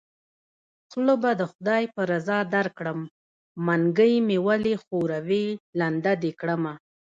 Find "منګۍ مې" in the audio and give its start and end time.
3.65-4.37